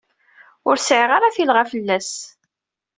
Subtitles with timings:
[0.69, 2.11] Ur sɛiɣ ara tilɣa fell-as.